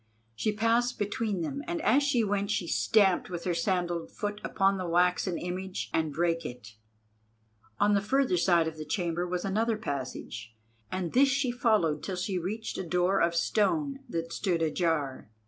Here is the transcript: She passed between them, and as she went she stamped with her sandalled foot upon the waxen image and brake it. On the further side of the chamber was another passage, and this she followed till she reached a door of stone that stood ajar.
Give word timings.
She 0.33 0.51
passed 0.51 0.97
between 0.97 1.41
them, 1.41 1.61
and 1.67 1.79
as 1.83 2.01
she 2.01 2.23
went 2.23 2.49
she 2.49 2.65
stamped 2.65 3.29
with 3.29 3.43
her 3.43 3.53
sandalled 3.53 4.09
foot 4.09 4.41
upon 4.43 4.77
the 4.79 4.87
waxen 4.87 5.37
image 5.37 5.91
and 5.93 6.11
brake 6.11 6.43
it. 6.43 6.73
On 7.79 7.93
the 7.93 8.01
further 8.01 8.35
side 8.35 8.67
of 8.67 8.77
the 8.77 8.83
chamber 8.85 9.27
was 9.27 9.45
another 9.45 9.77
passage, 9.77 10.55
and 10.91 11.13
this 11.13 11.29
she 11.29 11.51
followed 11.51 12.01
till 12.01 12.15
she 12.15 12.39
reached 12.39 12.79
a 12.79 12.83
door 12.83 13.21
of 13.21 13.35
stone 13.35 13.99
that 14.09 14.33
stood 14.33 14.63
ajar. 14.63 15.29